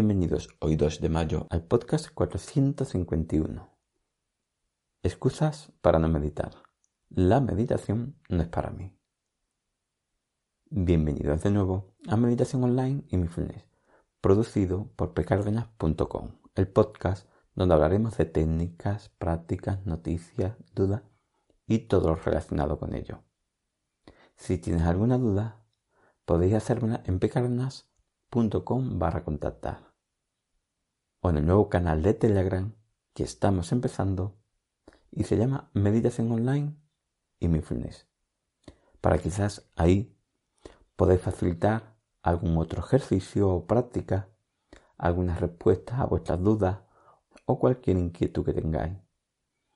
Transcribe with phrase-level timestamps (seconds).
[0.00, 3.68] Bienvenidos hoy 2 de mayo al podcast 451.
[5.02, 6.52] Excusas para no meditar.
[7.08, 8.96] La meditación no es para mí.
[10.70, 13.64] Bienvenidos de nuevo a Meditación Online y Mindfulness,
[14.20, 21.02] producido por pcardenas.com, el podcast donde hablaremos de técnicas, prácticas, noticias, dudas
[21.66, 23.24] y todo lo relacionado con ello.
[24.36, 25.64] Si tienes alguna duda,
[26.24, 29.87] podéis hacérmela en pcardenas.com barra contactar
[31.20, 32.74] o en el nuevo canal de Telegram
[33.14, 34.38] que estamos empezando
[35.10, 36.76] y se llama Meditación Online
[37.40, 38.06] y Mindfulness.
[39.00, 40.18] Para quizás ahí
[40.98, 44.30] Podéis facilitar algún otro ejercicio o práctica,
[44.96, 46.80] algunas respuestas a vuestras dudas
[47.44, 48.98] o cualquier inquietud que tengáis.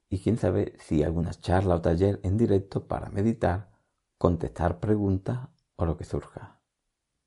[0.09, 3.71] Y quién sabe si alguna charla o taller en directo para meditar,
[4.19, 6.61] contestar preguntas o lo que surja.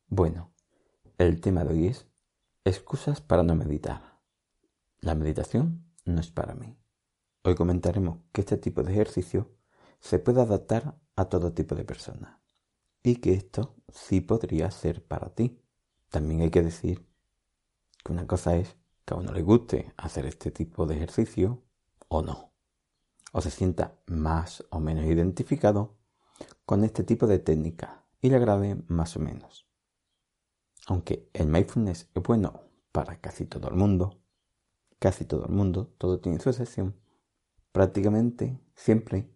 [0.08, 0.52] Bueno,
[1.18, 2.06] el tema de hoy es
[2.66, 4.20] excusas para no meditar.
[5.00, 6.76] La meditación no es para mí.
[7.44, 9.52] Hoy comentaremos que este tipo de ejercicio
[10.00, 12.40] se puede adaptar a todo tipo de personas
[13.04, 15.62] y que esto sí podría ser para ti.
[16.10, 17.08] También hay que decir
[18.04, 18.76] que una cosa es
[19.06, 21.62] que a uno le guste hacer este tipo de ejercicio
[22.08, 22.52] o no,
[23.32, 25.98] o se sienta más o menos identificado
[26.66, 29.65] con este tipo de técnica y le agrade más o menos.
[30.86, 34.22] Aunque el mindfulness es bueno para casi todo el mundo,
[35.00, 36.96] casi todo el mundo, todo tiene su excepción,
[37.72, 39.30] prácticamente siempre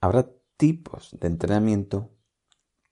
[0.00, 2.10] habrá tipos de entrenamiento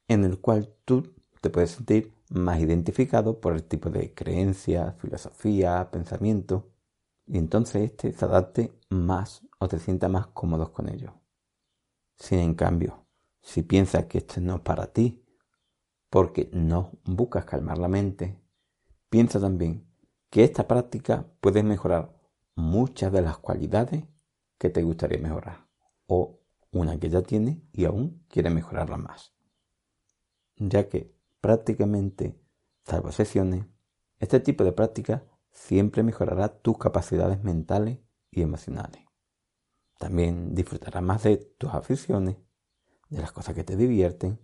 [0.08, 5.90] en el cual tú te puedes sentir más identificado por el tipo de creencia, filosofía,
[5.90, 6.70] pensamiento,
[7.26, 11.14] y entonces este se adapte más o te sienta más cómodos con ello.
[12.16, 13.06] Sin en cambio,
[13.40, 15.22] si piensas que esto no es para ti,
[16.10, 18.38] porque no buscas calmar la mente,
[19.08, 19.86] piensa también
[20.28, 22.14] que esta práctica puede mejorar
[22.54, 24.04] muchas de las cualidades
[24.58, 25.66] que te gustaría mejorar,
[26.06, 26.40] o
[26.72, 29.32] una que ya tienes y aún quiere mejorarla más
[30.60, 32.38] ya que prácticamente,
[32.84, 33.64] salvo sesiones,
[34.18, 37.98] este tipo de práctica siempre mejorará tus capacidades mentales
[38.30, 39.02] y emocionales.
[39.98, 42.36] También disfrutarás más de tus aficiones,
[43.08, 44.38] de las cosas que te divierten.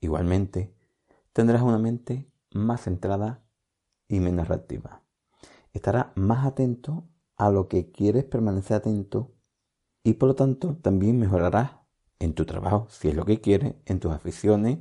[0.00, 0.74] Igualmente,
[1.36, 3.44] tendrás una mente más centrada
[4.08, 5.02] y menos reactiva.
[5.74, 9.34] Estarás más atento a lo que quieres permanecer atento
[10.02, 11.72] y por lo tanto también mejorarás
[12.20, 14.78] en tu trabajo, si es lo que quieres, en tus aficiones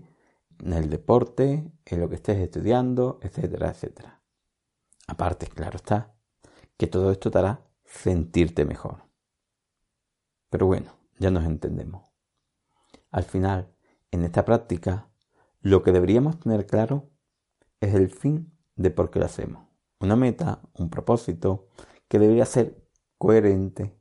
[0.63, 4.21] en el deporte, en lo que estés estudiando, etcétera, etcétera.
[5.07, 6.15] Aparte, claro está,
[6.77, 9.03] que todo esto te hará sentirte mejor.
[10.49, 12.09] Pero bueno, ya nos entendemos.
[13.11, 13.75] Al final,
[14.09, 15.09] en esta práctica,
[15.65, 17.09] lo que deberíamos tener claro
[17.81, 19.67] es el fin de por qué lo hacemos.
[19.99, 21.69] Una meta, un propósito,
[22.07, 22.87] que debería ser
[23.17, 23.99] coherente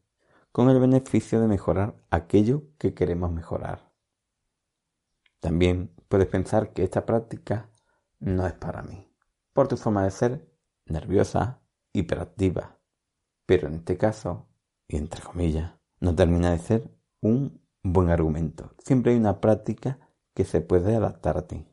[0.52, 3.90] con el beneficio de mejorar aquello que queremos mejorar.
[5.40, 7.70] También puedes pensar que esta práctica
[8.18, 9.10] no es para mí,
[9.54, 10.46] por tu forma de ser
[10.84, 11.62] nerviosa,
[11.94, 12.78] hiperactiva.
[13.46, 14.50] Pero en este caso,
[14.86, 16.90] y entre comillas, no termina de ser
[17.22, 18.74] un buen argumento.
[18.84, 19.98] Siempre hay una práctica
[20.34, 21.66] que se puede adaptar a ti.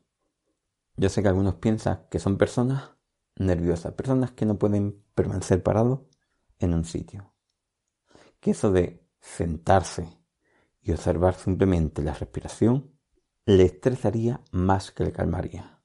[0.96, 2.92] Yo sé que algunos piensan que son personas
[3.36, 6.00] nerviosas, personas que no pueden permanecer parados
[6.58, 7.34] en un sitio.
[8.40, 10.18] Que eso de sentarse
[10.80, 12.92] y observar simplemente la respiración
[13.44, 15.80] le estresaría más que le calmaría.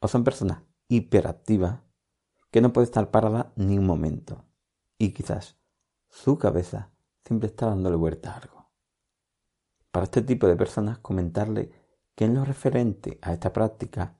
[0.00, 1.80] O son personas hiperactivas
[2.50, 4.44] que no puede estar parada ni un momento.
[4.98, 5.58] Y quizás
[6.08, 6.92] su cabeza
[7.24, 8.70] siempre está dándole vuelta a algo.
[9.90, 11.72] Para este tipo de personas comentarle
[12.16, 14.16] que en lo referente a esta práctica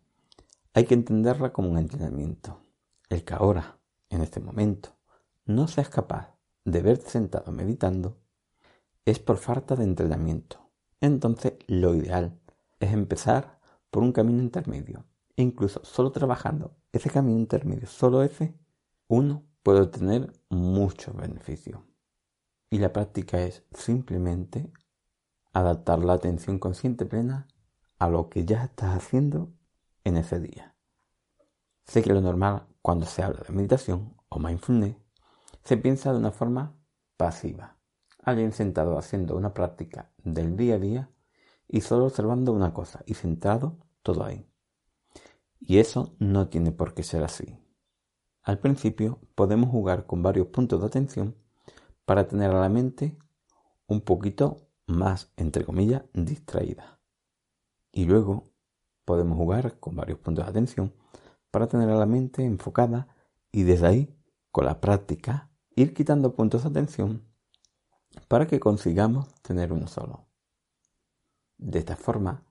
[0.75, 2.61] hay que entenderla como un entrenamiento.
[3.09, 3.79] El que ahora,
[4.11, 4.91] en este momento,
[5.47, 8.19] no seas capaz de verte sentado meditando
[9.07, 10.71] es por falta de entrenamiento.
[11.01, 12.39] Entonces lo ideal
[12.81, 13.59] es empezar
[13.91, 15.07] por un camino intermedio.
[15.37, 18.55] E incluso solo trabajando ese camino intermedio, solo ese,
[19.09, 21.81] uno puede obtener muchos beneficios.
[22.69, 24.71] Y la práctica es simplemente
[25.53, 27.47] adaptar la atención consciente plena
[27.99, 29.53] a lo que ya estás haciendo
[30.05, 30.75] en ese día.
[31.85, 34.97] Sé que lo normal cuando se habla de meditación o mindfulness
[35.65, 36.77] se piensa de una forma
[37.17, 37.77] pasiva.
[38.23, 41.11] Alguien sentado haciendo una práctica del día a día
[41.69, 44.49] y solo observando una cosa y centrado todo ahí.
[45.61, 47.59] Y eso no tiene por qué ser así.
[48.43, 51.37] Al principio podemos jugar con varios puntos de atención
[52.05, 53.19] para tener a la mente
[53.87, 56.96] un poquito más, entre comillas, distraída.
[57.97, 58.45] Y luego
[59.07, 60.93] podemos jugar con varios puntos de atención
[61.51, 63.09] para tener a la mente enfocada
[63.51, 64.15] Y desde ahí,
[64.53, 67.23] con la práctica, ir quitando puntos de atención
[68.29, 70.27] para que consigamos tener uno solo.
[71.57, 72.45] De esta forma,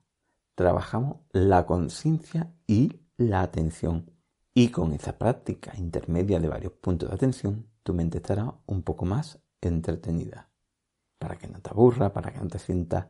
[0.56, 4.10] trabajamos la conciencia y la atención.
[4.52, 9.04] Y con esa práctica intermedia de varios puntos de atención, tu mente estará un poco
[9.04, 10.50] más entretenida.
[11.20, 13.06] Para que no te aburra, para que no te sientas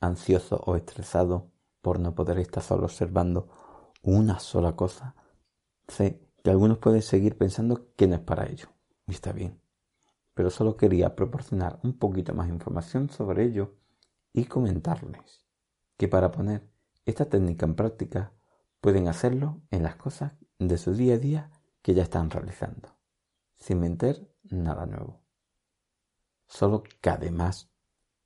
[0.00, 1.52] ansioso o estresado
[1.86, 3.46] por no poder estar solo observando
[4.02, 5.14] una sola cosa.
[5.86, 8.70] Sé que algunos pueden seguir pensando que no es para ello.
[9.06, 9.60] Y está bien.
[10.34, 13.76] Pero solo quería proporcionar un poquito más información sobre ello
[14.32, 15.46] y comentarles
[15.96, 16.68] que para poner
[17.04, 18.32] esta técnica en práctica
[18.80, 21.50] pueden hacerlo en las cosas de su día a día
[21.82, 22.98] que ya están realizando,
[23.58, 25.20] sin meter nada nuevo.
[26.48, 27.70] Solo que además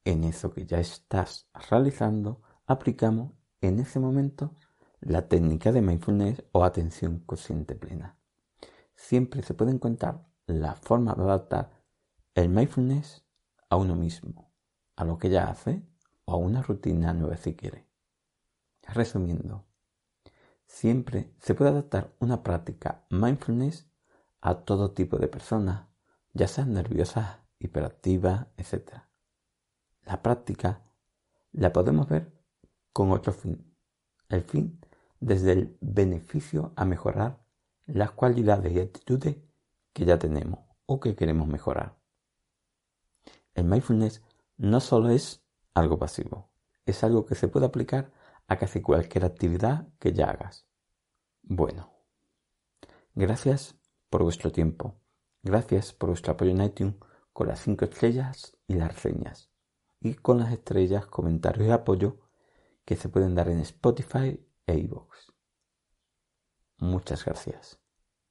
[0.06, 4.54] en eso que ya estás realizando aplicamos en ese momento
[5.00, 8.16] la técnica de mindfulness o atención consciente plena.
[8.94, 11.70] Siempre se puede encontrar la forma de adaptar
[12.34, 13.24] el mindfulness
[13.68, 14.52] a uno mismo,
[14.96, 15.82] a lo que ya hace
[16.24, 17.86] o a una rutina nueva si quiere.
[18.82, 19.66] Resumiendo,
[20.66, 23.88] siempre se puede adaptar una práctica mindfulness
[24.40, 25.86] a todo tipo de personas,
[26.32, 29.02] ya sean nerviosas, hiperactivas, etc.
[30.02, 30.82] La práctica
[31.52, 32.39] la podemos ver
[32.92, 33.74] con otro fin.
[34.28, 34.80] El fin
[35.20, 37.38] desde el beneficio a mejorar
[37.86, 39.36] las cualidades y actitudes
[39.92, 41.96] que ya tenemos o que queremos mejorar.
[43.54, 44.22] El mindfulness
[44.56, 45.42] no solo es
[45.74, 46.50] algo pasivo,
[46.86, 48.12] es algo que se puede aplicar
[48.48, 50.66] a casi cualquier actividad que ya hagas.
[51.42, 51.92] Bueno,
[53.14, 53.76] gracias
[54.08, 54.96] por vuestro tiempo,
[55.42, 56.96] gracias por vuestro apoyo en iTunes
[57.32, 59.50] con las 5 estrellas y las reseñas,
[60.00, 62.19] y con las estrellas, comentarios y apoyo
[62.90, 65.32] que se pueden dar en Spotify e iVoox.
[66.78, 67.78] Muchas gracias.